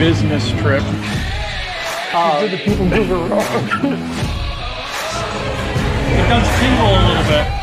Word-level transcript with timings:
Business 0.00 0.50
trip. 0.60 0.82
Uh, 2.12 2.40
Did 2.40 2.50
the 2.50 2.56
people 2.64 2.86
move 2.86 3.08
it 3.08 3.14
wrong? 3.14 3.30
It 6.12 6.28
does 6.28 6.58
tingle 6.58 6.88
a 6.88 7.02
little 7.06 7.22
bit. 7.22 7.59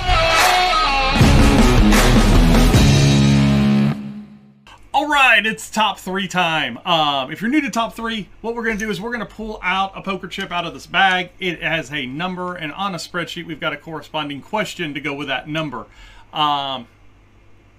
Right, 5.17 5.45
it's 5.47 5.69
top 5.69 5.97
three 5.97 6.27
time. 6.27 6.77
Um, 6.85 7.31
if 7.31 7.41
you're 7.41 7.49
new 7.49 7.61
to 7.61 7.71
top 7.71 7.95
three, 7.95 8.29
what 8.41 8.53
we're 8.53 8.63
going 8.63 8.77
to 8.77 8.85
do 8.85 8.91
is 8.91 9.01
we're 9.01 9.11
going 9.11 9.25
to 9.25 9.33
pull 9.33 9.59
out 9.63 9.97
a 9.97 10.01
poker 10.01 10.27
chip 10.27 10.51
out 10.51 10.65
of 10.65 10.75
this 10.75 10.85
bag. 10.85 11.31
It 11.39 11.63
has 11.63 11.91
a 11.91 12.05
number, 12.05 12.53
and 12.53 12.71
on 12.73 12.93
a 12.93 12.99
spreadsheet, 12.99 13.45
we've 13.47 13.59
got 13.59 13.73
a 13.73 13.77
corresponding 13.77 14.41
question 14.41 14.93
to 14.93 15.01
go 15.01 15.15
with 15.15 15.27
that 15.27 15.47
number. 15.47 15.87
Um, 16.31 16.87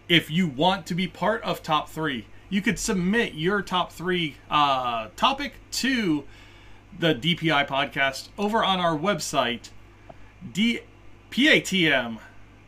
if 0.09 0.33
you 0.33 0.49
want 0.49 0.85
to 0.87 0.97
be 0.97 1.07
part 1.07 1.41
of 1.45 1.63
top 1.63 1.89
three, 1.89 2.27
you 2.51 2.61
could 2.61 2.79
submit 2.79 3.35
your 3.35 3.63
top 3.63 3.93
three 3.93 4.37
uh, 4.51 5.09
topic 5.15 5.55
to 5.73 6.25
the 6.99 7.15
DPI 7.15 7.69
podcast 7.69 8.31
over 8.37 8.65
on 8.65 8.81
our 8.81 8.99
website, 8.99 9.71
DPATM 10.53 12.19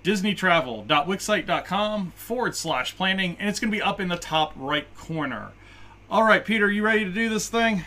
disneytravel.wixsite.com 0.04 2.12
forward 2.16 2.56
slash 2.56 2.96
planning, 2.96 3.36
and 3.38 3.48
it's 3.48 3.60
going 3.60 3.70
to 3.70 3.76
be 3.76 3.82
up 3.82 4.00
in 4.00 4.08
the 4.08 4.16
top 4.16 4.52
right 4.56 4.92
corner. 4.96 5.52
All 6.10 6.24
right, 6.24 6.44
Peter, 6.44 6.68
you 6.70 6.82
ready 6.82 7.04
to 7.04 7.12
do 7.12 7.28
this 7.28 7.48
thing? 7.48 7.84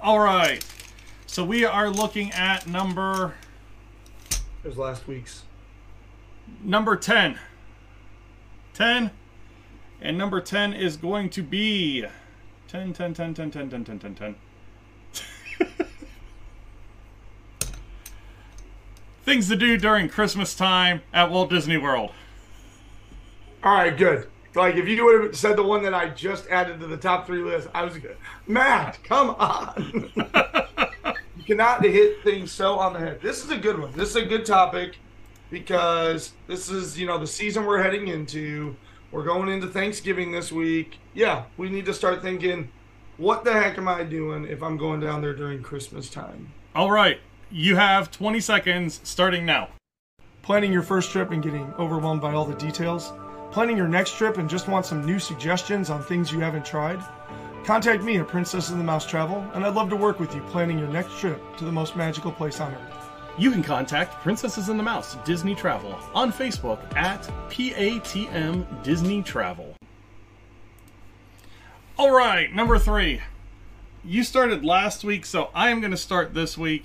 All 0.00 0.18
right. 0.20 0.64
So 1.26 1.44
we 1.44 1.64
are 1.64 1.88
looking 1.90 2.32
at 2.32 2.66
number 2.66 3.34
It 4.64 4.68
was 4.68 4.76
last 4.76 5.06
week's. 5.06 5.44
number 6.62 6.96
10. 6.96 7.38
10. 8.74 9.10
And 10.02 10.18
number 10.18 10.40
10 10.40 10.72
is 10.72 10.96
going 10.96 11.28
to 11.30 11.42
be 11.42 12.04
10 12.68 12.92
10 12.94 13.14
10 13.14 13.34
10 13.34 13.50
10 13.50 13.70
10 13.70 13.84
10 13.84 13.98
10 13.98 14.14
10. 14.14 14.34
Things 19.30 19.46
to 19.46 19.54
do 19.54 19.76
during 19.76 20.08
Christmas 20.08 20.56
time 20.56 21.02
at 21.12 21.30
Walt 21.30 21.50
Disney 21.50 21.76
World. 21.76 22.10
All 23.62 23.74
right, 23.74 23.96
good. 23.96 24.26
Like 24.56 24.74
if 24.74 24.88
you 24.88 25.04
would 25.04 25.22
have 25.22 25.36
said 25.36 25.54
the 25.54 25.62
one 25.62 25.84
that 25.84 25.94
I 25.94 26.08
just 26.08 26.48
added 26.48 26.80
to 26.80 26.88
the 26.88 26.96
top 26.96 27.28
three 27.28 27.40
list, 27.40 27.68
I 27.72 27.84
was 27.84 27.96
good. 27.96 28.16
Matt, 28.48 28.98
come 29.04 29.30
on. 29.38 30.10
you 31.36 31.44
cannot 31.44 31.84
hit 31.84 32.24
things 32.24 32.50
so 32.50 32.76
on 32.80 32.92
the 32.92 32.98
head. 32.98 33.20
This 33.22 33.44
is 33.44 33.52
a 33.52 33.56
good 33.56 33.78
one. 33.78 33.92
This 33.92 34.10
is 34.10 34.16
a 34.16 34.24
good 34.24 34.44
topic 34.44 34.98
because 35.48 36.32
this 36.48 36.68
is, 36.68 36.98
you 36.98 37.06
know, 37.06 37.16
the 37.16 37.28
season 37.28 37.64
we're 37.66 37.84
heading 37.84 38.08
into. 38.08 38.74
We're 39.12 39.22
going 39.22 39.48
into 39.48 39.68
Thanksgiving 39.68 40.32
this 40.32 40.50
week. 40.50 40.98
Yeah, 41.14 41.44
we 41.56 41.70
need 41.70 41.86
to 41.86 41.94
start 41.94 42.20
thinking, 42.20 42.68
what 43.16 43.44
the 43.44 43.52
heck 43.52 43.78
am 43.78 43.86
I 43.86 44.02
doing 44.02 44.44
if 44.46 44.60
I'm 44.60 44.76
going 44.76 44.98
down 44.98 45.20
there 45.20 45.34
during 45.34 45.62
Christmas 45.62 46.10
time? 46.10 46.52
All 46.74 46.90
right, 46.90 47.20
you 47.52 47.74
have 47.74 48.12
20 48.12 48.38
seconds 48.40 49.00
starting 49.02 49.44
now. 49.44 49.68
Planning 50.42 50.72
your 50.72 50.82
first 50.82 51.10
trip 51.10 51.32
and 51.32 51.42
getting 51.42 51.72
overwhelmed 51.78 52.20
by 52.20 52.32
all 52.32 52.44
the 52.44 52.54
details? 52.54 53.12
Planning 53.50 53.76
your 53.76 53.88
next 53.88 54.16
trip 54.16 54.38
and 54.38 54.48
just 54.48 54.68
want 54.68 54.86
some 54.86 55.04
new 55.04 55.18
suggestions 55.18 55.90
on 55.90 56.00
things 56.02 56.30
you 56.30 56.38
haven't 56.38 56.64
tried? 56.64 57.02
Contact 57.64 58.04
me 58.04 58.18
at 58.18 58.28
Princess 58.28 58.70
and 58.70 58.78
the 58.78 58.84
Mouse 58.84 59.04
Travel, 59.04 59.44
and 59.52 59.64
I'd 59.64 59.74
love 59.74 59.90
to 59.90 59.96
work 59.96 60.20
with 60.20 60.32
you 60.32 60.40
planning 60.42 60.78
your 60.78 60.88
next 60.88 61.18
trip 61.18 61.42
to 61.56 61.64
the 61.64 61.72
most 61.72 61.96
magical 61.96 62.30
place 62.30 62.60
on 62.60 62.72
earth. 62.72 63.10
You 63.36 63.50
can 63.50 63.64
contact 63.64 64.22
Princesses 64.22 64.68
and 64.68 64.78
the 64.78 64.84
Mouse 64.84 65.16
Disney 65.24 65.56
Travel 65.56 65.98
on 66.14 66.32
Facebook 66.32 66.80
at 66.96 67.22
PATM 67.50 68.82
Disney 68.84 69.22
Travel. 69.22 69.74
All 71.98 72.12
right, 72.12 72.54
number 72.54 72.78
three. 72.78 73.20
You 74.04 74.22
started 74.22 74.64
last 74.64 75.02
week, 75.02 75.26
so 75.26 75.50
I 75.52 75.70
am 75.70 75.80
going 75.80 75.90
to 75.90 75.96
start 75.96 76.32
this 76.32 76.56
week 76.56 76.84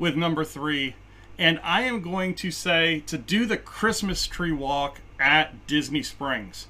with 0.00 0.16
number 0.16 0.44
three. 0.44 0.96
And 1.38 1.60
I 1.62 1.82
am 1.82 2.02
going 2.02 2.34
to 2.36 2.50
say 2.50 3.00
to 3.06 3.16
do 3.16 3.46
the 3.46 3.56
Christmas 3.56 4.26
tree 4.26 4.52
walk 4.52 5.00
at 5.20 5.66
Disney 5.66 6.02
Springs. 6.02 6.66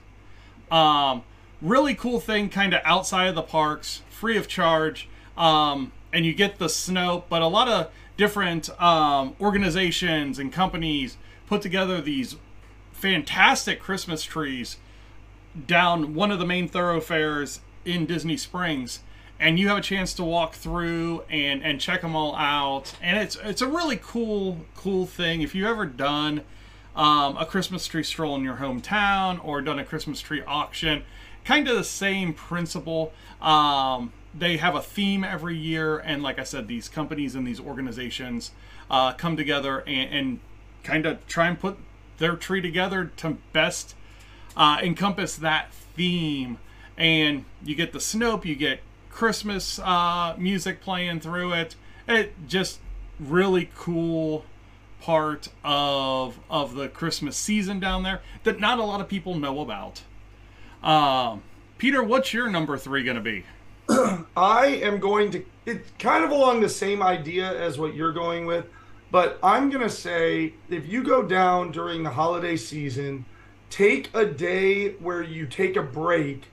Um, 0.71 1.23
really 1.63 1.95
cool 1.95 2.21
thing, 2.21 2.51
kind 2.51 2.75
of 2.75 2.83
outside 2.85 3.29
of 3.29 3.35
the 3.35 3.43
parks, 3.43 4.03
free 4.11 4.37
of 4.37 4.49
charge. 4.49 5.09
Um, 5.37 5.93
and 6.13 6.27
you 6.27 6.35
get 6.35 6.59
the 6.59 6.69
snow, 6.69 7.25
but 7.29 7.41
a 7.41 7.47
lot 7.47 7.69
of 7.69 7.91
different 8.17 8.69
um, 8.83 9.35
organizations 9.41 10.39
and 10.39 10.53
companies 10.53 11.17
put 11.47 11.62
together 11.62 12.01
these 12.01 12.37
fantastic 12.93 13.81
Christmas 13.81 14.23
trees 14.23 14.77
down 15.67 16.15
one 16.15 16.31
of 16.31 16.39
the 16.39 16.45
main 16.45 16.69
thoroughfares 16.69 17.61
in 17.85 18.07
Disney 18.07 18.37
Springs 18.37 19.01
and 19.41 19.59
you 19.59 19.69
have 19.69 19.78
a 19.78 19.83
chance 19.83 20.15
to 20.15 20.25
walk 20.25 20.55
through 20.55 21.23
and 21.28 21.65
and 21.65 21.81
check 21.81 22.03
them 22.03 22.15
all 22.15 22.37
out. 22.37 22.95
And 23.03 23.19
it's 23.19 23.37
it's 23.43 23.62
a 23.62 23.67
really 23.67 23.99
cool 24.01 24.59
cool 24.77 25.06
thing. 25.06 25.43
If 25.43 25.55
you've 25.55 25.67
ever 25.67 25.87
done 25.87 26.43
um, 26.95 27.37
a 27.37 27.47
christmas 27.47 27.87
tree 27.87 28.03
stroll 28.03 28.37
in 28.37 28.43
your 28.43 28.56
hometown 28.56 29.43
or 29.45 29.61
done 29.62 29.79
a 29.79 29.84
christmas 29.84 30.21
tree 30.21 30.43
auction 30.45 31.05
kind 31.45 31.69
of 31.69 31.77
the 31.77 31.84
same 31.84 32.34
principle. 32.34 33.12
Um, 33.41 34.12
they 34.37 34.56
have 34.56 34.75
a 34.75 34.83
theme 34.83 35.25
every 35.25 35.56
year 35.56 35.99
and 35.99 36.23
like 36.23 36.39
i 36.39 36.45
said 36.45 36.69
these 36.69 36.89
companies 36.89 37.34
and 37.34 37.47
these 37.47 37.59
organizations 37.59 38.53
uh, 38.91 39.12
come 39.12 39.37
together 39.37 39.83
and, 39.87 40.15
and 40.15 40.41
kind 40.83 41.06
of 41.06 41.27
try 41.27 41.47
and 41.47 41.59
put 41.59 41.79
their 42.19 42.37
tree 42.37 42.61
together 42.61 43.11
to 43.17 43.39
best 43.53 43.95
uh, 44.56 44.79
encompass 44.83 45.37
that 45.37 45.73
theme. 45.73 46.59
And 46.97 47.45
you 47.65 47.75
get 47.75 47.93
the 47.93 47.99
snope 47.99 48.45
you 48.45 48.56
get 48.56 48.81
Christmas 49.20 49.78
uh, 49.81 50.34
music 50.38 50.81
playing 50.81 51.20
through 51.20 51.53
it. 51.53 51.76
It 52.08 52.32
just 52.48 52.81
really 53.19 53.69
cool 53.76 54.47
part 55.03 55.50
of 55.62 56.41
of 56.48 56.75
the 56.75 56.88
Christmas 56.88 57.36
season 57.36 57.81
down 57.81 58.03
there 58.03 58.22
that 58.44 58.60
not 58.60 58.78
a 58.78 58.82
lot 58.82 59.03
of 59.03 59.08
people 59.08 59.34
know 59.34 59.60
about. 59.60 60.00
Um, 60.82 61.42
Peter, 61.76 62.03
what's 62.03 62.32
your 62.32 62.48
number 62.48 62.78
three 62.78 63.03
going 63.03 63.16
to 63.16 63.20
be? 63.20 63.44
I 64.38 64.81
am 64.82 65.00
going 65.00 65.31
to. 65.32 65.44
It's 65.66 65.91
kind 65.98 66.25
of 66.25 66.31
along 66.31 66.62
the 66.62 66.70
same 66.70 67.02
idea 67.02 67.47
as 67.60 67.78
what 67.78 67.94
you're 67.94 68.14
going 68.14 68.47
with, 68.47 68.64
but 69.10 69.38
I'm 69.42 69.69
going 69.69 69.82
to 69.82 69.94
say 69.94 70.54
if 70.70 70.88
you 70.88 71.04
go 71.04 71.22
down 71.22 71.72
during 71.72 72.04
the 72.04 72.10
holiday 72.10 72.56
season, 72.56 73.26
take 73.69 74.08
a 74.14 74.25
day 74.25 74.92
where 74.92 75.22
you 75.22 75.44
take 75.44 75.76
a 75.76 75.82
break 75.82 76.44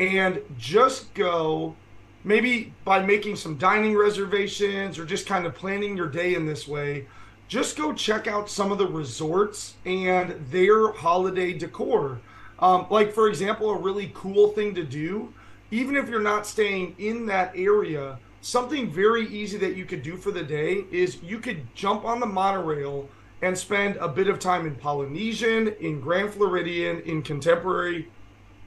and 0.00 0.42
just 0.58 1.14
go 1.14 1.76
maybe 2.24 2.72
by 2.84 3.04
making 3.04 3.36
some 3.36 3.56
dining 3.56 3.96
reservations 3.96 4.98
or 4.98 5.04
just 5.04 5.26
kind 5.26 5.46
of 5.46 5.54
planning 5.54 5.96
your 5.96 6.08
day 6.08 6.34
in 6.34 6.46
this 6.46 6.66
way, 6.66 7.06
just 7.46 7.76
go 7.76 7.92
check 7.92 8.26
out 8.26 8.50
some 8.50 8.70
of 8.70 8.78
the 8.78 8.86
resorts 8.86 9.74
and 9.84 10.30
their 10.50 10.92
holiday 10.92 11.52
decor. 11.52 12.20
Um, 12.58 12.86
like, 12.90 13.12
for 13.12 13.28
example, 13.28 13.70
a 13.70 13.78
really 13.78 14.10
cool 14.14 14.48
thing 14.48 14.74
to 14.74 14.84
do, 14.84 15.32
even 15.70 15.96
if 15.96 16.08
you're 16.08 16.20
not 16.20 16.46
staying 16.46 16.94
in 16.98 17.26
that 17.26 17.52
area, 17.54 18.18
something 18.40 18.90
very 18.90 19.26
easy 19.28 19.56
that 19.58 19.76
you 19.76 19.84
could 19.84 20.02
do 20.02 20.16
for 20.16 20.30
the 20.30 20.42
day 20.42 20.84
is 20.90 21.22
you 21.22 21.38
could 21.38 21.74
jump 21.74 22.04
on 22.04 22.20
the 22.20 22.26
monorail 22.26 23.08
and 23.42 23.56
spend 23.56 23.96
a 23.96 24.08
bit 24.08 24.28
of 24.28 24.38
time 24.38 24.66
in 24.66 24.74
Polynesian, 24.74 25.68
in 25.80 26.00
Grand 26.00 26.34
Floridian, 26.34 27.00
in 27.02 27.22
Contemporary, 27.22 28.08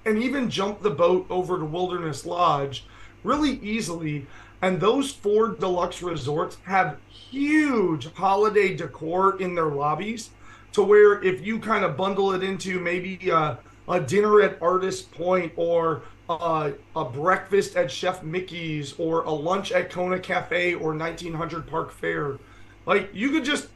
and 0.05 0.17
even 0.17 0.49
jump 0.49 0.81
the 0.81 0.89
boat 0.89 1.25
over 1.29 1.59
to 1.59 1.65
Wilderness 1.65 2.25
Lodge 2.25 2.85
really 3.23 3.59
easily. 3.59 4.25
And 4.61 4.79
those 4.79 5.11
four 5.11 5.49
deluxe 5.49 6.01
resorts 6.01 6.57
have 6.65 6.97
huge 7.09 8.13
holiday 8.13 8.75
decor 8.75 9.41
in 9.41 9.55
their 9.55 9.69
lobbies 9.69 10.29
to 10.73 10.83
where 10.83 11.21
if 11.23 11.45
you 11.45 11.59
kind 11.59 11.83
of 11.83 11.97
bundle 11.97 12.33
it 12.33 12.43
into 12.43 12.79
maybe 12.79 13.29
a, 13.29 13.57
a 13.87 13.99
dinner 13.99 14.41
at 14.41 14.61
Artist 14.61 15.11
Point 15.11 15.51
or 15.55 16.03
a, 16.29 16.73
a 16.95 17.05
breakfast 17.05 17.75
at 17.75 17.91
Chef 17.91 18.23
Mickey's 18.23 18.93
or 18.97 19.23
a 19.23 19.31
lunch 19.31 19.71
at 19.71 19.89
Kona 19.89 20.19
Cafe 20.19 20.75
or 20.75 20.95
1900 20.95 21.67
Park 21.67 21.91
Fare, 21.91 22.37
like 22.85 23.09
you 23.13 23.31
could 23.31 23.45
just 23.45 23.67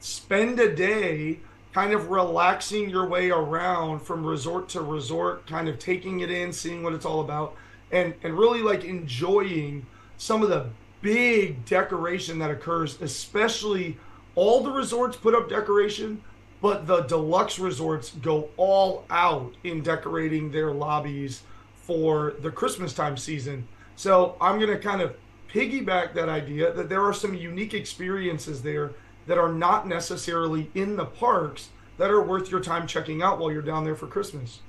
spend 0.00 0.60
a 0.60 0.74
day 0.74 1.38
kind 1.72 1.92
of 1.92 2.10
relaxing 2.10 2.88
your 2.88 3.06
way 3.06 3.30
around 3.30 4.00
from 4.00 4.24
resort 4.24 4.68
to 4.68 4.80
resort, 4.80 5.46
kind 5.46 5.68
of 5.68 5.78
taking 5.78 6.20
it 6.20 6.30
in, 6.30 6.52
seeing 6.52 6.82
what 6.82 6.92
it's 6.92 7.04
all 7.04 7.20
about, 7.20 7.56
and 7.94 8.12
and 8.22 8.36
really 8.36 8.60
like 8.60 8.84
enjoying 8.84 9.86
some 10.18 10.42
of 10.42 10.48
the 10.48 10.66
big 11.00 11.64
decoration 11.64 12.38
that 12.40 12.50
occurs, 12.50 13.00
especially 13.00 13.96
all 14.34 14.62
the 14.62 14.70
resorts 14.70 15.16
put 15.16 15.34
up 15.34 15.48
decoration, 15.48 16.20
but 16.60 16.86
the 16.86 17.02
deluxe 17.02 17.58
resorts 17.58 18.10
go 18.22 18.48
all 18.56 19.04
out 19.10 19.54
in 19.64 19.82
decorating 19.82 20.50
their 20.50 20.72
lobbies 20.72 21.42
for 21.74 22.34
the 22.40 22.50
Christmas 22.50 22.94
time 22.94 23.16
season. 23.16 23.68
So 23.96 24.36
I'm 24.40 24.58
going 24.58 24.70
to 24.70 24.78
kind 24.78 25.00
of 25.00 25.14
piggyback 25.48 26.14
that 26.14 26.28
idea 26.28 26.72
that 26.72 26.88
there 26.88 27.02
are 27.04 27.12
some 27.12 27.34
unique 27.34 27.74
experiences 27.74 28.62
there 28.62 28.92
that 29.26 29.38
are 29.38 29.52
not 29.52 29.86
necessarily 29.86 30.70
in 30.74 30.96
the 30.96 31.04
parks 31.04 31.68
that 31.98 32.10
are 32.10 32.22
worth 32.22 32.50
your 32.50 32.60
time 32.60 32.86
checking 32.86 33.22
out 33.22 33.38
while 33.38 33.52
you're 33.52 33.62
down 33.62 33.84
there 33.84 33.94
for 33.94 34.06
Christmas. 34.06 34.60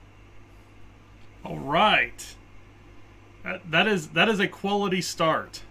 All 1.44 1.58
right. 1.60 2.36
That, 3.46 3.62
that 3.70 3.88
is 3.88 4.08
that 4.10 4.28
is 4.28 4.40
a 4.40 4.48
quality 4.48 5.02
start. 5.02 5.62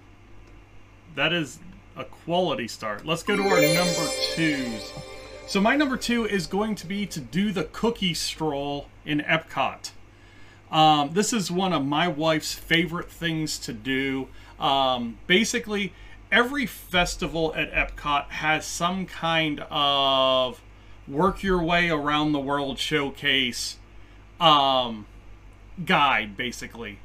That 1.17 1.33
is 1.33 1.59
a 1.97 2.05
quality 2.05 2.69
start. 2.69 3.05
Let's 3.05 3.25
go 3.25 3.37
to 3.37 3.43
our 3.43 3.61
number 3.61 4.11
twos. 4.35 4.93
So 5.49 5.61
my 5.61 5.77
number 5.77 5.97
two 5.97 6.25
is 6.25 6.47
going 6.47 6.77
to 6.77 6.87
be 6.87 7.05
to 7.07 7.21
do 7.21 7.51
the 7.51 7.65
cookie 7.65 8.15
stroll 8.15 8.87
in 9.05 9.21
Epcot. 9.21 9.91
Um, 10.71 11.15
this 11.15 11.33
is 11.33 11.51
one 11.51 11.73
of 11.73 11.85
my 11.85 12.07
wife's 12.07 12.55
favorite 12.55 13.11
things 13.11 13.59
to 13.59 13.73
do. 13.73 14.29
Um, 14.61 15.19
basically, 15.27 15.93
every 16.31 16.67
festival 16.67 17.53
at 17.57 17.73
Epcot 17.73 18.29
has 18.31 18.65
some 18.65 19.05
kind 19.05 19.65
of 19.69 20.63
work 21.09 21.43
your 21.43 21.63
way 21.63 21.91
around 21.91 22.33
the 22.33 22.41
world 22.41 22.79
showcase 22.79 23.79
um, 24.41 25.07
guide, 25.85 26.37
basically. 26.37 26.99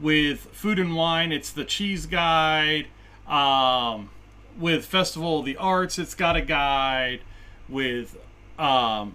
With 0.00 0.40
food 0.52 0.78
and 0.78 0.96
wine, 0.96 1.32
it's 1.32 1.50
the 1.50 1.64
cheese 1.64 2.06
guide. 2.06 2.86
Um, 3.26 4.10
with 4.58 4.84
Festival 4.84 5.40
of 5.40 5.44
the 5.44 5.56
Arts, 5.56 5.98
it's 5.98 6.14
got 6.14 6.36
a 6.36 6.40
guide. 6.40 7.20
With 7.68 8.18
um, 8.58 9.14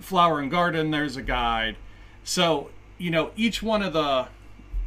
Flower 0.00 0.40
and 0.40 0.50
Garden, 0.50 0.90
there's 0.90 1.16
a 1.16 1.22
guide. 1.22 1.76
So 2.24 2.70
you 2.98 3.10
know, 3.10 3.30
each 3.36 3.62
one 3.62 3.82
of 3.82 3.92
the 3.92 4.28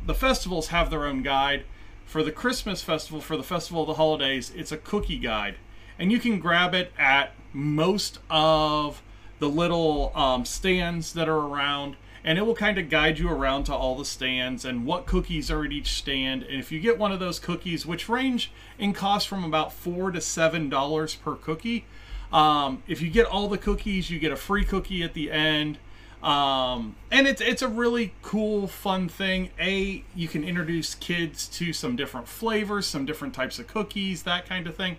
the 0.05 0.13
festivals 0.13 0.67
have 0.67 0.89
their 0.89 1.05
own 1.05 1.21
guide. 1.21 1.65
For 2.05 2.23
the 2.23 2.31
Christmas 2.31 2.81
festival, 2.81 3.21
for 3.21 3.37
the 3.37 3.43
Festival 3.43 3.83
of 3.83 3.87
the 3.87 3.93
Holidays, 3.93 4.51
it's 4.55 4.71
a 4.71 4.77
cookie 4.77 5.19
guide, 5.19 5.55
and 5.99 6.11
you 6.11 6.19
can 6.19 6.39
grab 6.39 6.73
it 6.73 6.91
at 6.97 7.33
most 7.53 8.17
of 8.31 9.03
the 9.37 9.47
little 9.47 10.11
um, 10.15 10.43
stands 10.43 11.13
that 11.13 11.29
are 11.29 11.37
around 11.37 11.97
and 12.23 12.37
it 12.37 12.45
will 12.45 12.55
kind 12.55 12.77
of 12.77 12.89
guide 12.89 13.19
you 13.19 13.29
around 13.29 13.63
to 13.65 13.73
all 13.73 13.95
the 13.95 14.05
stands 14.05 14.65
and 14.65 14.85
what 14.85 15.05
cookies 15.05 15.49
are 15.49 15.63
at 15.63 15.71
each 15.71 15.93
stand. 15.93 16.43
And 16.43 16.59
if 16.59 16.71
you 16.71 16.79
get 16.79 16.97
one 16.97 17.11
of 17.11 17.19
those 17.19 17.39
cookies, 17.39 17.85
which 17.85 18.09
range 18.09 18.51
in 18.77 18.93
cost 18.93 19.27
from 19.27 19.43
about 19.43 19.71
four 19.73 20.11
to 20.11 20.21
seven 20.21 20.69
dollars 20.69 21.15
per 21.15 21.35
cookie, 21.35 21.85
um, 22.31 22.83
if 22.87 23.01
you 23.01 23.09
get 23.09 23.25
all 23.25 23.47
the 23.47 23.57
cookies, 23.57 24.09
you 24.09 24.19
get 24.19 24.31
a 24.31 24.35
free 24.35 24.65
cookie 24.65 25.03
at 25.03 25.13
the 25.13 25.31
end. 25.31 25.77
Um, 26.21 26.97
and 27.09 27.27
it's 27.27 27.39
it's 27.39 27.61
a 27.61 27.67
really 27.69 28.13
cool, 28.21 28.67
fun 28.67 29.07
thing. 29.07 29.51
A, 29.59 30.03
you 30.13 30.27
can 30.27 30.43
introduce 30.43 30.95
kids 30.95 31.47
to 31.49 31.71
some 31.71 31.95
different 31.95 32.27
flavors, 32.27 32.85
some 32.85 33.05
different 33.05 33.33
types 33.33 33.57
of 33.57 33.67
cookies, 33.67 34.23
that 34.23 34.45
kind 34.45 34.67
of 34.67 34.75
thing. 34.75 34.97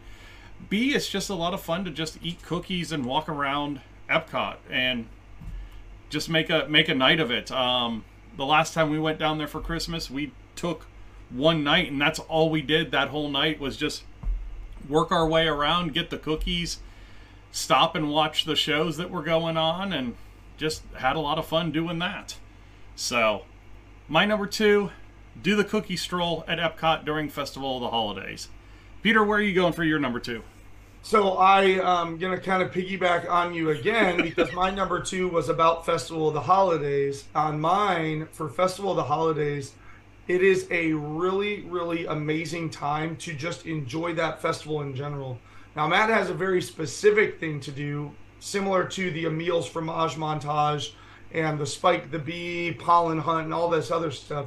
B, 0.69 0.95
it's 0.95 1.09
just 1.09 1.29
a 1.29 1.35
lot 1.35 1.53
of 1.53 1.61
fun 1.61 1.85
to 1.85 1.91
just 1.91 2.19
eat 2.23 2.43
cookies 2.43 2.91
and 2.91 3.05
walk 3.05 3.29
around 3.29 3.81
Epcot 4.09 4.57
and 4.71 5.07
just 6.11 6.29
make 6.29 6.51
a 6.51 6.67
make 6.69 6.89
a 6.89 6.95
night 6.95 7.21
of 7.21 7.31
it. 7.31 7.51
Um, 7.51 8.05
the 8.37 8.45
last 8.45 8.75
time 8.75 8.91
we 8.91 8.99
went 8.99 9.19
down 9.19 9.39
there 9.39 9.47
for 9.47 9.61
Christmas, 9.61 10.11
we 10.11 10.33
took 10.57 10.87
one 11.31 11.65
night, 11.65 11.91
and 11.91 12.01
that's 12.01 12.19
all 12.19 12.51
we 12.51 12.61
did 12.61 12.91
that 12.91 13.09
whole 13.09 13.31
night 13.31 13.61
was 13.61 13.77
just 13.77 14.03
work 14.89 15.13
our 15.13 15.27
way 15.27 15.47
around, 15.47 15.95
get 15.95 16.11
the 16.11 16.19
cookies, 16.19 16.79
stop 17.53 17.95
and 17.95 18.11
watch 18.11 18.45
the 18.45 18.57
shows 18.57 18.97
that 18.97 19.11
were 19.11 19.23
going 19.23 19.57
on, 19.57 19.93
and 19.93 20.17
just 20.57 20.83
had 20.97 21.17
a 21.17 21.21
lot 21.21 21.39
of 21.39 21.47
fun 21.47 21.71
doing 21.71 21.99
that. 22.01 22.37
So, 22.97 23.45
my 24.09 24.25
number 24.25 24.47
two, 24.47 24.91
do 25.41 25.55
the 25.55 25.65
cookie 25.65 25.97
stroll 25.97 26.45
at 26.49 26.59
Epcot 26.59 27.05
during 27.05 27.29
Festival 27.29 27.77
of 27.77 27.83
the 27.83 27.91
Holidays. 27.91 28.49
Peter, 29.03 29.25
where 29.25 29.39
are 29.39 29.43
you 29.43 29.55
going 29.55 29.73
for 29.73 29.85
your 29.85 29.99
number 29.99 30.21
two? 30.21 30.43
So 31.03 31.39
I 31.39 31.79
um, 31.79 32.09
am 32.09 32.19
gonna 32.19 32.39
kind 32.39 32.63
of 32.63 32.71
piggyback 32.71 33.29
on 33.29 33.55
you 33.55 33.71
again 33.71 34.17
because 34.23 34.53
my 34.53 34.71
number 34.71 35.01
two 35.01 35.29
was 35.29 35.49
about 35.49 35.87
Festival 35.87 36.29
of 36.29 36.35
the 36.35 36.41
Holidays. 36.41 37.25
On 37.35 37.61
mine 37.61 38.29
for 38.33 38.49
Festival 38.49 38.93
of 38.93 38.97
the 38.97 39.05
Holidays, 39.05 39.73
it 40.29 40.43
is 40.43 40.69
a 40.71 40.93
really, 40.93 41.63
really 41.63 42.07
amazing 42.07 42.71
time 42.71 43.17
to 43.17 43.33
just 43.33 43.67
enjoy 43.67 44.15
that 44.15 44.41
festival 44.41 44.83
in 44.83 44.95
general. 44.95 45.39
Now 45.75 45.89
Matt 45.89 46.11
has 46.11 46.31
a 46.31 46.35
very 46.35 46.63
specific 46.63 47.41
thing 47.41 47.61
to 47.61 47.73
do, 47.73 48.13
similar 48.39 48.85
to 48.85 49.11
the 49.11 49.27
Emile's 49.27 49.69
Fromage 49.69 50.15
montage 50.15 50.93
and 51.33 51.59
the 51.59 51.67
Spike 51.67 52.11
the 52.11 52.19
Bee, 52.19 52.73
pollen 52.73 53.19
hunt, 53.19 53.47
and 53.47 53.55
all 53.55 53.71
this 53.71 53.91
other 53.91 54.11
stuff. 54.11 54.47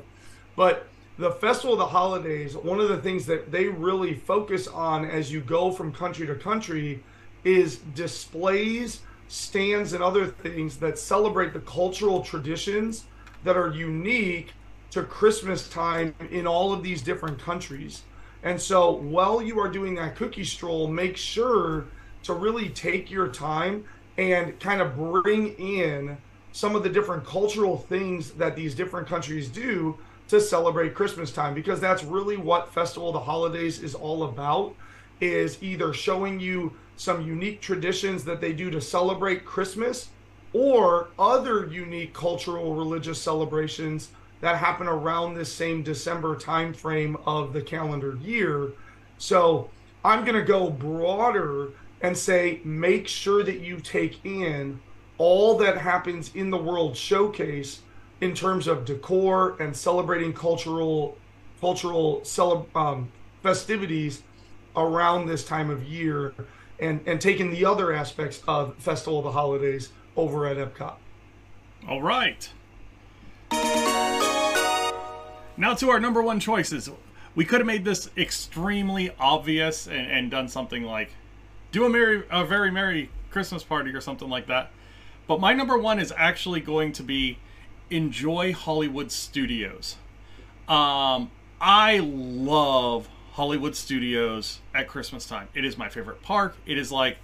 But 0.56 0.88
the 1.18 1.32
festival 1.32 1.74
of 1.74 1.80
the 1.80 1.86
holidays 1.86 2.56
one 2.56 2.80
of 2.80 2.90
the 2.90 2.98
things 2.98 3.26
that 3.26 3.52
they 3.52 3.68
really 3.68 4.14
focus 4.14 4.68
on 4.68 5.06
as 5.06 5.32
you 5.32 5.42
go 5.42 5.72
from 5.72 5.92
country 5.92 6.26
to 6.26 6.36
country 6.36 7.04
is 7.44 7.78
displays 7.96 9.02
stands 9.28 9.94
and 9.94 10.04
other 10.04 10.28
things 10.28 10.78
that 10.78 10.98
celebrate 10.98 11.54
the 11.54 11.60
cultural 11.62 12.22
traditions 12.22 13.06
that 13.44 13.58
are 13.58 13.72
unique 13.72 14.54
to 14.92 15.04
christmas 15.04 15.68
time 15.70 16.14
in 16.30 16.46
all 16.46 16.72
of 16.72 16.84
these 16.84 17.02
different 17.02 17.40
countries. 17.40 18.04
And 18.44 18.62
so 18.62 18.92
while 18.92 19.42
you 19.42 19.60
are 19.60 19.70
doing 19.70 19.96
that 19.96 20.16
cookie 20.16 20.44
stroll 20.44 20.88
make 20.88 21.18
sure 21.18 21.86
to 22.24 22.34
really 22.34 22.70
take 22.70 23.10
your 23.10 23.28
time 23.28 23.86
and 24.18 24.60
kind 24.60 24.82
of 24.82 24.96
bring 24.96 25.56
in 25.56 26.18
some 26.52 26.76
of 26.76 26.84
the 26.84 26.90
different 26.90 27.26
cultural 27.26 27.78
things 27.78 28.32
that 28.34 28.56
these 28.56 28.76
different 28.76 29.08
countries 29.08 29.50
do 29.50 29.98
to 30.34 30.42
celebrate 30.42 30.96
Christmas 30.96 31.32
time 31.32 31.54
because 31.54 31.80
that's 31.80 32.04
really 32.04 32.38
what 32.38 32.74
Festival 32.74 33.10
of 33.10 33.14
the 33.14 33.20
Holidays 33.20 33.84
is 33.84 33.94
all 33.94 34.24
about 34.24 34.74
is 35.22 35.62
either 35.62 35.94
showing 35.94 36.40
you 36.40 36.74
some 36.98 37.22
unique 37.22 37.62
traditions 37.62 38.24
that 38.24 38.42
they 38.42 38.52
do 38.52 38.72
to 38.72 38.82
celebrate 38.82 39.46
Christmas 39.46 40.10
or 40.52 41.10
other 41.20 41.68
unique 41.68 42.16
cultural 42.16 42.74
religious 42.74 43.22
celebrations 43.22 44.10
that 44.42 44.58
happen 44.58 44.88
around 44.88 45.36
this 45.36 45.54
same 45.54 45.84
December 45.84 46.36
timeframe 46.36 47.16
of 47.28 47.54
the 47.54 47.62
calendar 47.62 48.18
year. 48.24 48.72
So, 49.20 49.70
I'm 50.04 50.26
going 50.26 50.36
to 50.36 50.44
go 50.44 50.68
broader 50.70 51.70
and 52.02 52.18
say 52.18 52.60
make 52.64 53.08
sure 53.08 53.44
that 53.44 53.60
you 53.60 53.80
take 53.80 54.26
in 54.26 54.82
all 55.20 55.60
that 55.60 55.78
happens 55.78 56.32
in 56.34 56.50
the 56.50 56.58
World 56.58 56.98
Showcase 56.98 57.82
in 58.24 58.34
terms 58.34 58.68
of 58.68 58.86
decor 58.86 59.58
and 59.60 59.76
celebrating 59.76 60.32
cultural 60.32 61.18
cultural 61.60 62.24
cele- 62.24 62.68
um, 62.74 63.12
festivities 63.42 64.24
around 64.78 65.28
this 65.28 65.44
time 65.44 65.70
of 65.70 65.84
year 65.84 66.34
and 66.80 67.02
and 67.06 67.20
taking 67.20 67.52
the 67.52 67.66
other 67.66 67.92
aspects 67.92 68.42
of 68.48 68.76
festival 68.78 69.20
of 69.20 69.26
the 69.26 69.32
holidays 69.32 69.90
over 70.16 70.48
at 70.48 70.56
epcot. 70.56 70.96
All 71.88 72.02
right. 72.02 72.50
Now 75.58 75.76
to 75.76 75.90
our 75.90 76.00
number 76.00 76.22
one 76.22 76.40
choices. 76.40 76.90
We 77.36 77.44
could 77.44 77.60
have 77.60 77.68
made 77.68 77.84
this 77.84 78.10
extremely 78.16 79.12
obvious 79.20 79.88
and, 79.88 80.10
and 80.10 80.32
done 80.32 80.48
something 80.48 80.84
like 80.84 81.12
do 81.74 81.86
a 81.86 81.90
merry 81.90 82.24
a 82.32 82.46
very 82.46 82.72
merry 82.72 83.10
christmas 83.32 83.64
party 83.64 83.92
or 83.92 84.00
something 84.00 84.30
like 84.30 84.48
that. 84.48 84.72
But 85.28 85.42
my 85.42 85.54
number 85.54 85.78
one 85.78 86.00
is 86.00 86.14
actually 86.16 86.62
going 86.62 86.94
to 86.94 87.04
be 87.04 87.38
enjoy 87.94 88.54
Hollywood 88.54 89.12
Studios. 89.12 89.98
Um, 90.68 91.32
I 91.62 92.00
love 92.00 93.08
Hollywood 93.34 93.76
Studios 93.76 94.60
at 94.74 94.88
Christmas 94.88 95.26
time. 95.26 95.48
It 95.54 95.64
is 95.64 95.78
my 95.78 95.90
favorite 95.90 96.22
park. 96.22 96.56
It 96.66 96.78
is 96.78 96.92
like 96.92 97.18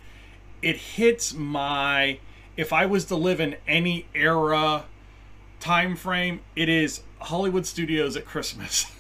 it 0.62 0.76
hits 0.76 1.34
my 1.34 2.20
if 2.56 2.74
I 2.74 2.86
was 2.86 3.06
to 3.06 3.16
live 3.16 3.40
in 3.40 3.56
any 3.68 4.06
era 4.14 4.86
time 5.60 5.96
frame, 5.96 6.42
it 6.56 6.70
is 6.70 7.02
Hollywood 7.20 7.66
Studios 7.66 8.16
at 8.16 8.26
Christmas. 8.26 8.92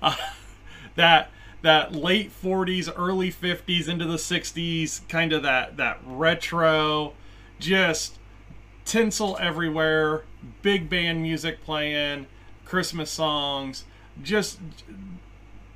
uh, 0.00 0.16
that 0.96 1.30
that 1.62 1.94
late 1.94 2.32
40s, 2.32 2.92
early 2.96 3.30
50s 3.30 3.88
into 3.88 4.04
the 4.04 4.16
60s, 4.16 5.06
kind 5.08 5.32
of 5.32 5.42
that 5.44 5.76
that 5.76 6.00
retro 6.04 7.14
just 7.58 8.18
tinsel 8.84 9.36
everywhere, 9.40 10.24
big 10.62 10.88
band 10.88 11.22
music 11.22 11.64
playing, 11.64 12.26
Christmas 12.64 13.10
songs, 13.10 13.84
just 14.22 14.58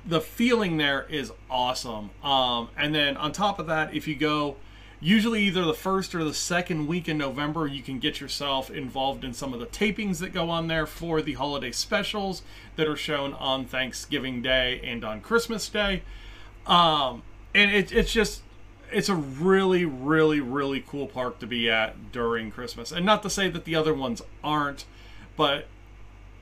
the 0.05 0.21
feeling 0.21 0.77
there 0.77 1.05
is 1.09 1.31
awesome. 1.49 2.09
Um, 2.23 2.69
and 2.77 2.95
then 2.95 3.17
on 3.17 3.31
top 3.31 3.59
of 3.59 3.67
that, 3.67 3.93
if 3.93 4.07
you 4.07 4.15
go 4.15 4.55
usually 4.99 5.43
either 5.43 5.63
the 5.63 5.73
first 5.73 6.15
or 6.15 6.23
the 6.23 6.33
second 6.33 6.87
week 6.87 7.07
in 7.07 7.17
November, 7.17 7.67
you 7.67 7.83
can 7.83 7.99
get 7.99 8.19
yourself 8.19 8.71
involved 8.71 9.23
in 9.23 9.33
some 9.33 9.53
of 9.53 9.59
the 9.59 9.65
tapings 9.67 10.19
that 10.19 10.33
go 10.33 10.49
on 10.49 10.67
there 10.67 10.87
for 10.87 11.21
the 11.21 11.33
holiday 11.33 11.71
specials 11.71 12.41
that 12.77 12.87
are 12.87 12.95
shown 12.95 13.33
on 13.33 13.65
Thanksgiving 13.65 14.41
Day 14.41 14.81
and 14.83 15.03
on 15.03 15.21
Christmas 15.21 15.69
Day. 15.69 16.01
Um, 16.65 17.21
and 17.53 17.71
it, 17.71 17.91
it's 17.91 18.11
just, 18.11 18.41
it's 18.91 19.09
a 19.09 19.15
really, 19.15 19.85
really, 19.85 20.39
really 20.39 20.83
cool 20.85 21.07
park 21.07 21.39
to 21.39 21.47
be 21.47 21.69
at 21.69 22.11
during 22.11 22.51
Christmas. 22.51 22.91
And 22.91 23.05
not 23.05 23.23
to 23.23 23.29
say 23.29 23.49
that 23.49 23.65
the 23.65 23.75
other 23.75 23.93
ones 23.93 24.21
aren't, 24.43 24.85
but 25.35 25.67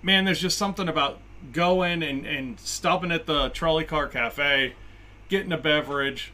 man, 0.02 0.26
there's 0.26 0.42
just 0.42 0.58
something 0.58 0.88
about 0.88 1.20
going 1.52 2.04
and, 2.04 2.26
and 2.26 2.60
stopping 2.60 3.12
at 3.12 3.26
the 3.26 3.50
trolley 3.50 3.84
car 3.84 4.08
cafe, 4.08 4.74
getting 5.30 5.52
a 5.52 5.58
beverage, 5.58 6.32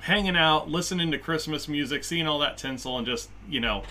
hanging 0.00 0.36
out, 0.36 0.68
listening 0.68 1.10
to 1.10 1.18
Christmas 1.18 1.68
music, 1.68 2.04
seeing 2.04 2.26
all 2.26 2.38
that 2.38 2.58
tinsel, 2.58 2.98
and 2.98 3.06
just, 3.06 3.30
you 3.48 3.60
know, 3.60 3.82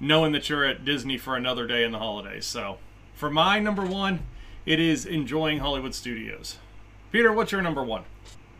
knowing 0.00 0.32
that 0.32 0.48
you're 0.48 0.64
at 0.64 0.84
Disney 0.84 1.16
for 1.16 1.36
another 1.36 1.66
day 1.66 1.84
in 1.84 1.92
the 1.92 1.98
holidays. 1.98 2.44
So, 2.44 2.78
for 3.14 3.30
my 3.30 3.60
number 3.60 3.84
one, 3.84 4.20
it 4.66 4.80
is 4.80 5.06
enjoying 5.06 5.60
Hollywood 5.60 5.94
Studios. 5.94 6.58
Peter, 7.12 7.32
what's 7.32 7.52
your 7.52 7.62
number 7.62 7.84
one? 7.84 8.02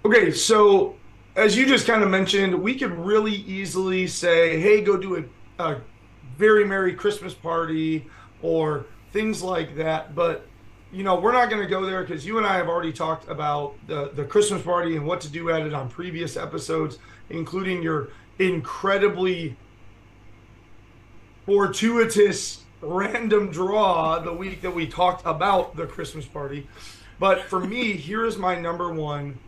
Okay, 0.04 0.30
so 0.30 0.96
as 1.36 1.56
you 1.56 1.66
just 1.66 1.86
kind 1.86 2.02
of 2.02 2.10
mentioned, 2.10 2.54
we 2.54 2.74
could 2.78 2.92
really 2.92 3.34
easily 3.34 4.06
say, 4.06 4.60
hey, 4.60 4.82
go 4.82 4.96
do 4.96 5.16
a, 5.16 5.62
a 5.62 5.80
very 6.36 6.64
Merry 6.64 6.94
Christmas 6.94 7.34
party 7.34 8.06
or 8.42 8.86
things 9.12 9.42
like 9.42 9.76
that. 9.76 10.14
But 10.14 10.46
you 10.92 11.04
know, 11.04 11.18
we're 11.18 11.32
not 11.32 11.48
going 11.48 11.62
to 11.62 11.68
go 11.68 11.86
there 11.86 12.02
because 12.02 12.26
you 12.26 12.36
and 12.36 12.46
I 12.46 12.54
have 12.56 12.68
already 12.68 12.92
talked 12.92 13.26
about 13.28 13.74
the, 13.86 14.10
the 14.14 14.24
Christmas 14.24 14.60
party 14.60 14.96
and 14.96 15.06
what 15.06 15.22
to 15.22 15.28
do 15.28 15.48
at 15.50 15.62
it 15.62 15.72
on 15.72 15.88
previous 15.88 16.36
episodes, 16.36 16.98
including 17.30 17.82
your 17.82 18.08
incredibly 18.38 19.56
fortuitous 21.46 22.62
random 22.82 23.50
draw 23.50 24.18
the 24.18 24.32
week 24.32 24.60
that 24.60 24.74
we 24.74 24.86
talked 24.86 25.24
about 25.24 25.76
the 25.76 25.86
Christmas 25.86 26.26
party. 26.26 26.68
But 27.18 27.42
for 27.44 27.60
me, 27.60 27.92
here 27.92 28.26
is 28.26 28.36
my 28.36 28.58
number 28.58 28.92
one. 28.92 29.38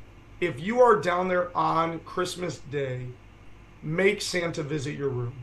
If 0.40 0.60
you 0.60 0.80
are 0.80 0.96
down 0.96 1.28
there 1.28 1.56
on 1.56 2.00
Christmas 2.00 2.58
Day, 2.58 3.06
make 3.82 4.20
Santa 4.20 4.62
visit 4.62 4.96
your 4.96 5.10
room. 5.10 5.34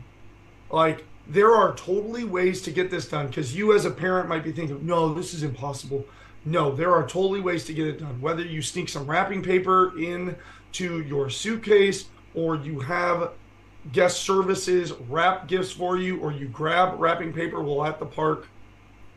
Like, 0.70 1.04
there 1.26 1.54
are 1.54 1.74
totally 1.74 2.24
ways 2.24 2.62
to 2.62 2.70
get 2.70 2.90
this 2.90 3.08
done 3.08 3.28
because 3.28 3.54
you 3.54 3.74
as 3.74 3.84
a 3.84 3.90
parent 3.90 4.28
might 4.28 4.42
be 4.42 4.52
thinking 4.52 4.84
no 4.84 5.14
this 5.14 5.34
is 5.34 5.42
impossible 5.42 6.04
no 6.44 6.74
there 6.74 6.92
are 6.92 7.06
totally 7.06 7.40
ways 7.40 7.64
to 7.64 7.72
get 7.72 7.86
it 7.86 8.00
done 8.00 8.20
whether 8.20 8.42
you 8.42 8.60
sneak 8.60 8.88
some 8.88 9.06
wrapping 9.06 9.42
paper 9.42 9.96
in 9.98 10.34
to 10.72 11.00
your 11.02 11.30
suitcase 11.30 12.06
or 12.34 12.56
you 12.56 12.80
have 12.80 13.30
guest 13.92 14.22
services 14.22 14.92
wrap 15.08 15.46
gifts 15.46 15.70
for 15.70 15.96
you 15.96 16.18
or 16.20 16.32
you 16.32 16.48
grab 16.48 16.98
wrapping 16.98 17.32
paper 17.32 17.62
while 17.62 17.86
at 17.86 17.98
the 17.98 18.06
park 18.06 18.48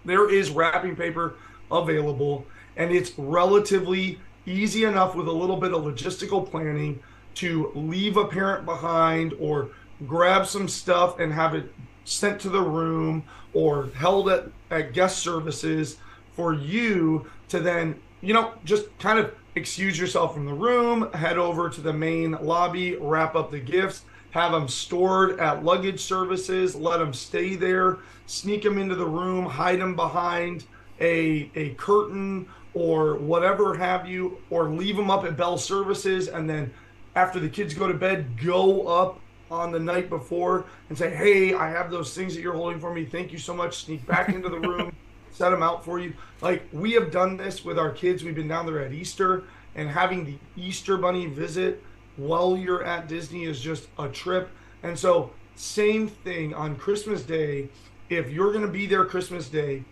there 0.05 0.29
is 0.29 0.51
wrapping 0.51 0.95
paper 0.95 1.35
available 1.71 2.45
and 2.77 2.91
it's 2.91 3.17
relatively 3.17 4.19
easy 4.45 4.83
enough 4.83 5.15
with 5.15 5.27
a 5.27 5.31
little 5.31 5.57
bit 5.57 5.73
of 5.73 5.83
logistical 5.83 6.49
planning 6.49 7.01
to 7.35 7.71
leave 7.75 8.17
a 8.17 8.25
parent 8.25 8.65
behind 8.65 9.33
or 9.39 9.69
grab 10.07 10.45
some 10.45 10.67
stuff 10.67 11.19
and 11.19 11.33
have 11.33 11.53
it 11.53 11.71
sent 12.05 12.39
to 12.41 12.49
the 12.49 12.61
room 12.61 13.23
or 13.53 13.87
held 13.95 14.29
at, 14.29 14.45
at 14.71 14.93
guest 14.93 15.19
services 15.19 15.97
for 16.35 16.53
you 16.53 17.25
to 17.49 17.59
then, 17.59 17.99
you 18.21 18.33
know, 18.33 18.53
just 18.63 18.85
kind 18.99 19.19
of 19.19 19.33
excuse 19.55 19.97
yourself 19.97 20.33
from 20.33 20.45
the 20.45 20.53
room, 20.53 21.11
head 21.13 21.37
over 21.37 21.69
to 21.69 21.81
the 21.81 21.93
main 21.93 22.31
lobby, 22.41 22.95
wrap 22.97 23.35
up 23.35 23.51
the 23.51 23.59
gifts, 23.59 24.03
have 24.31 24.51
them 24.51 24.67
stored 24.67 25.39
at 25.39 25.63
luggage 25.63 26.01
services, 26.01 26.75
let 26.75 26.99
them 26.99 27.13
stay 27.13 27.55
there, 27.55 27.99
sneak 28.25 28.63
them 28.63 28.77
into 28.77 28.95
the 28.95 29.05
room, 29.05 29.45
hide 29.45 29.79
them 29.79 29.95
behind 29.95 30.65
a, 30.99 31.49
a 31.55 31.69
curtain 31.75 32.47
or 32.75 33.15
whatever 33.15 33.75
have 33.75 34.07
you, 34.07 34.37
or 34.51 34.69
leave 34.69 34.95
them 34.95 35.09
up 35.09 35.23
at 35.23 35.35
Bell 35.35 35.57
Services 35.57 36.27
and 36.27 36.47
then 36.47 36.71
after 37.15 37.39
the 37.39 37.49
kids 37.49 37.73
go 37.73 37.87
to 37.87 37.93
bed, 37.93 38.37
go 38.43 38.87
up 38.87 39.19
on 39.49 39.71
the 39.71 39.79
night 39.79 40.09
before 40.09 40.65
and 40.89 40.97
say, 40.97 41.09
"Hey, 41.15 41.53
I 41.53 41.69
have 41.69 41.89
those 41.89 42.13
things 42.13 42.35
that 42.35 42.41
you're 42.41 42.53
holding 42.53 42.79
for 42.79 42.93
me. 42.93 43.05
Thank 43.05 43.31
you 43.31 43.37
so 43.37 43.53
much." 43.53 43.85
Sneak 43.85 44.05
back 44.05 44.29
into 44.29 44.49
the 44.49 44.59
room, 44.59 44.93
set 45.31 45.49
them 45.49 45.63
out 45.63 45.85
for 45.85 45.99
you. 45.99 46.13
Like 46.41 46.63
we 46.73 46.91
have 46.91 47.11
done 47.11 47.37
this 47.37 47.63
with 47.63 47.79
our 47.79 47.91
kids. 47.91 48.23
We've 48.23 48.35
been 48.35 48.47
down 48.47 48.65
there 48.65 48.79
at 48.79 48.91
Easter 48.91 49.43
and 49.75 49.89
having 49.89 50.25
the 50.25 50.37
Easter 50.57 50.97
bunny 50.97 51.27
visit 51.27 51.81
while 52.17 52.57
you're 52.57 52.83
at 52.83 53.07
Disney 53.07 53.45
is 53.45 53.59
just 53.59 53.87
a 53.99 54.07
trip. 54.07 54.49
And 54.83 54.97
so, 54.97 55.31
same 55.55 56.07
thing 56.07 56.53
on 56.53 56.75
Christmas 56.75 57.23
Day. 57.23 57.69
If 58.09 58.29
you're 58.29 58.51
going 58.51 58.65
to 58.65 58.71
be 58.71 58.85
there 58.85 59.03
Christmas 59.05 59.49
Day, 59.49 59.83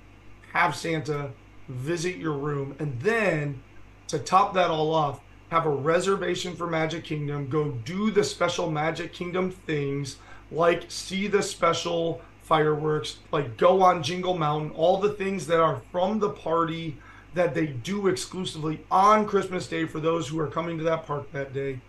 have 0.53 0.75
Santa 0.75 1.31
visit 1.67 2.17
your 2.17 2.33
room 2.33 2.75
and 2.79 2.99
then 2.99 3.61
to 4.07 4.19
top 4.19 4.53
that 4.53 4.69
all 4.69 4.93
off, 4.93 5.19
have 5.49 5.65
a 5.65 5.69
reservation 5.69 6.55
for 6.55 6.67
Magic 6.67 7.03
Kingdom, 7.03 7.47
go 7.47 7.71
do 7.71 8.11
the 8.11 8.23
special 8.23 8.71
Magic 8.71 9.13
Kingdom 9.13 9.51
things, 9.51 10.17
like 10.51 10.85
see 10.89 11.27
the 11.27 11.41
special 11.41 12.21
fireworks, 12.41 13.17
like 13.31 13.57
go 13.57 13.81
on 13.81 14.03
Jingle 14.03 14.37
Mountain, 14.37 14.71
all 14.71 14.97
the 14.97 15.13
things 15.13 15.47
that 15.47 15.59
are 15.59 15.81
from 15.91 16.19
the 16.19 16.29
party 16.29 16.97
that 17.33 17.53
they 17.53 17.67
do 17.67 18.07
exclusively 18.07 18.81
on 18.91 19.25
Christmas 19.25 19.67
Day 19.67 19.85
for 19.85 19.99
those 19.99 20.27
who 20.27 20.39
are 20.39 20.47
coming 20.47 20.77
to 20.77 20.83
that 20.83 21.05
park 21.05 21.31
that 21.31 21.53
day. 21.53 21.79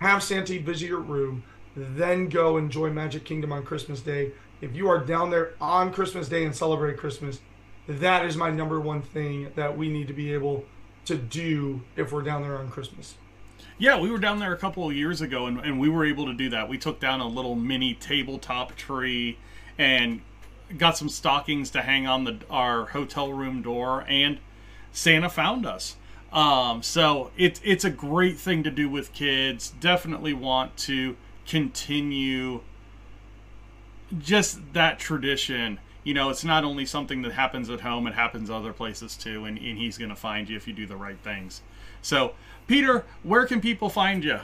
Have 0.00 0.22
Santa 0.22 0.58
visit 0.60 0.86
your 0.86 1.00
room, 1.00 1.42
then 1.76 2.28
go 2.28 2.56
enjoy 2.56 2.90
Magic 2.90 3.24
Kingdom 3.24 3.52
on 3.52 3.64
Christmas 3.64 4.00
Day. 4.00 4.32
If 4.60 4.74
you 4.76 4.88
are 4.88 5.04
down 5.04 5.30
there 5.30 5.54
on 5.60 5.92
Christmas 5.92 6.28
Day 6.28 6.44
and 6.44 6.54
celebrate 6.54 6.96
Christmas, 6.96 7.40
that 7.88 8.24
is 8.24 8.36
my 8.36 8.50
number 8.50 8.80
one 8.80 9.02
thing 9.02 9.50
that 9.56 9.76
we 9.76 9.88
need 9.88 10.08
to 10.08 10.14
be 10.14 10.32
able 10.32 10.64
to 11.06 11.16
do 11.16 11.82
if 11.96 12.12
we're 12.12 12.22
down 12.22 12.42
there 12.42 12.58
on 12.58 12.70
Christmas. 12.70 13.14
Yeah, 13.78 13.98
we 13.98 14.10
were 14.10 14.18
down 14.18 14.38
there 14.38 14.52
a 14.52 14.58
couple 14.58 14.88
of 14.88 14.94
years 14.94 15.20
ago 15.20 15.46
and, 15.46 15.58
and 15.58 15.80
we 15.80 15.88
were 15.88 16.04
able 16.04 16.26
to 16.26 16.34
do 16.34 16.48
that. 16.50 16.68
We 16.68 16.78
took 16.78 17.00
down 17.00 17.20
a 17.20 17.26
little 17.26 17.56
mini 17.56 17.94
tabletop 17.94 18.76
tree 18.76 19.38
and 19.76 20.20
got 20.78 20.96
some 20.96 21.08
stockings 21.08 21.70
to 21.70 21.82
hang 21.82 22.06
on 22.06 22.24
the 22.24 22.38
our 22.48 22.86
hotel 22.86 23.32
room 23.32 23.62
door 23.62 24.04
and 24.08 24.38
Santa 24.92 25.28
found 25.28 25.66
us. 25.66 25.96
Um, 26.32 26.82
so 26.82 27.30
it's 27.36 27.60
it's 27.64 27.84
a 27.84 27.90
great 27.90 28.38
thing 28.38 28.62
to 28.62 28.70
do 28.70 28.88
with 28.88 29.12
kids. 29.12 29.74
Definitely 29.80 30.32
want 30.32 30.76
to 30.78 31.16
continue 31.46 32.60
just 34.18 34.72
that 34.72 34.98
tradition 34.98 35.78
you 36.04 36.14
know, 36.14 36.30
it's 36.30 36.44
not 36.44 36.64
only 36.64 36.84
something 36.84 37.22
that 37.22 37.32
happens 37.32 37.70
at 37.70 37.80
home, 37.80 38.06
it 38.06 38.14
happens 38.14 38.50
other 38.50 38.72
places 38.72 39.16
too, 39.16 39.44
and, 39.44 39.56
and 39.58 39.78
he's 39.78 39.98
going 39.98 40.10
to 40.10 40.16
find 40.16 40.48
you 40.48 40.56
if 40.56 40.66
you 40.66 40.72
do 40.72 40.86
the 40.86 40.96
right 40.96 41.18
things. 41.22 41.62
So, 42.00 42.34
Peter, 42.66 43.04
where 43.22 43.46
can 43.46 43.60
people 43.60 43.88
find 43.88 44.24
you? 44.24 44.40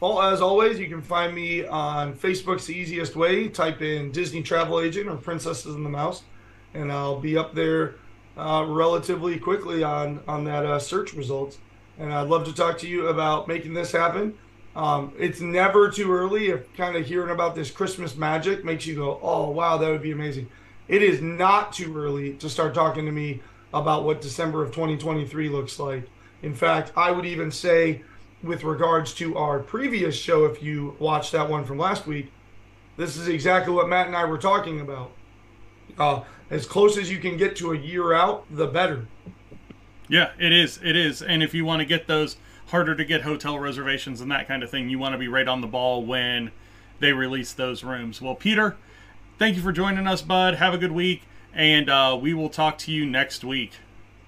Well, 0.00 0.22
as 0.22 0.40
always, 0.40 0.78
you 0.78 0.88
can 0.88 1.02
find 1.02 1.34
me 1.34 1.66
on 1.66 2.14
Facebook's 2.14 2.66
the 2.66 2.74
easiest 2.74 3.16
way. 3.16 3.48
Type 3.48 3.82
in 3.82 4.12
Disney 4.12 4.42
Travel 4.42 4.80
Agent 4.80 5.08
or 5.08 5.16
Princesses 5.16 5.74
and 5.74 5.84
the 5.84 5.90
Mouse, 5.90 6.22
and 6.72 6.90
I'll 6.90 7.20
be 7.20 7.36
up 7.36 7.54
there 7.54 7.96
uh, 8.36 8.64
relatively 8.66 9.38
quickly 9.38 9.82
on 9.82 10.20
on 10.28 10.44
that 10.44 10.64
uh, 10.64 10.78
search 10.78 11.14
results. 11.14 11.58
And 11.98 12.12
I'd 12.12 12.28
love 12.28 12.44
to 12.44 12.54
talk 12.54 12.78
to 12.78 12.88
you 12.88 13.08
about 13.08 13.48
making 13.48 13.74
this 13.74 13.90
happen. 13.90 14.38
Um, 14.76 15.12
it's 15.18 15.40
never 15.40 15.90
too 15.90 16.12
early 16.12 16.50
if 16.50 16.72
kind 16.76 16.94
of 16.94 17.04
hearing 17.04 17.30
about 17.30 17.56
this 17.56 17.72
Christmas 17.72 18.14
magic 18.14 18.64
makes 18.64 18.86
you 18.86 18.94
go, 18.94 19.18
oh, 19.20 19.50
wow, 19.50 19.76
that 19.78 19.90
would 19.90 20.02
be 20.02 20.12
amazing 20.12 20.48
it 20.88 21.02
is 21.02 21.20
not 21.20 21.72
too 21.72 21.96
early 21.96 22.34
to 22.34 22.48
start 22.48 22.74
talking 22.74 23.04
to 23.06 23.12
me 23.12 23.40
about 23.72 24.04
what 24.04 24.20
December 24.20 24.62
of 24.62 24.70
2023 24.70 25.48
looks 25.48 25.78
like. 25.78 26.08
In 26.42 26.54
fact, 26.54 26.92
I 26.96 27.10
would 27.10 27.26
even 27.26 27.50
say, 27.50 28.02
with 28.42 28.64
regards 28.64 29.12
to 29.14 29.36
our 29.36 29.58
previous 29.58 30.16
show, 30.16 30.46
if 30.46 30.62
you 30.62 30.96
watched 30.98 31.32
that 31.32 31.48
one 31.48 31.64
from 31.64 31.78
last 31.78 32.06
week, 32.06 32.32
this 32.96 33.16
is 33.16 33.28
exactly 33.28 33.72
what 33.72 33.88
Matt 33.88 34.06
and 34.06 34.16
I 34.16 34.24
were 34.24 34.38
talking 34.38 34.80
about. 34.80 35.12
Uh, 35.98 36.22
as 36.50 36.66
close 36.66 36.96
as 36.96 37.10
you 37.10 37.18
can 37.18 37.36
get 37.36 37.56
to 37.56 37.72
a 37.72 37.76
year 37.76 38.12
out, 38.12 38.44
the 38.50 38.66
better. 38.66 39.06
Yeah, 40.08 40.30
it 40.38 40.52
is. 40.52 40.80
It 40.82 40.96
is. 40.96 41.20
And 41.20 41.42
if 41.42 41.52
you 41.52 41.64
want 41.64 41.80
to 41.80 41.84
get 41.86 42.06
those 42.06 42.36
harder 42.68 42.94
to 42.94 43.04
get 43.04 43.22
hotel 43.22 43.58
reservations 43.58 44.20
and 44.20 44.30
that 44.30 44.48
kind 44.48 44.62
of 44.62 44.70
thing, 44.70 44.88
you 44.88 44.98
want 44.98 45.12
to 45.12 45.18
be 45.18 45.28
right 45.28 45.46
on 45.46 45.60
the 45.60 45.66
ball 45.66 46.04
when 46.04 46.50
they 46.98 47.12
release 47.12 47.52
those 47.52 47.84
rooms. 47.84 48.22
Well, 48.22 48.34
Peter, 48.34 48.76
thank 49.38 49.56
you 49.56 49.62
for 49.62 49.72
joining 49.72 50.06
us, 50.06 50.22
bud. 50.22 50.54
Have 50.56 50.74
a 50.74 50.78
good 50.78 50.92
week, 50.92 51.22
and 51.54 51.88
uh, 51.88 52.18
we 52.20 52.34
will 52.34 52.48
talk 52.48 52.78
to 52.78 52.92
you 52.92 53.06
next 53.06 53.44
week. 53.44 53.72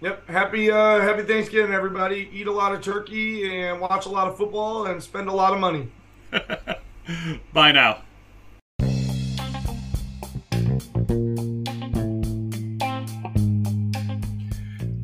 Yep. 0.01 0.29
Happy 0.29 0.71
uh, 0.71 1.01
Happy 1.01 1.23
Thanksgiving, 1.23 1.75
everybody. 1.75 2.31
Eat 2.33 2.47
a 2.47 2.53
lot 2.53 2.73
of 2.73 2.81
turkey 2.81 3.61
and 3.61 3.81
watch 3.81 4.07
a 4.07 4.09
lot 4.09 4.29
of 4.29 4.37
football 4.37 4.87
and 4.87 5.03
spend 5.03 5.29
a 5.29 5.33
lot 5.33 5.53
of 5.53 5.61
money. 5.61 5.89
Bye 7.53 7.73
now. 7.73 8.03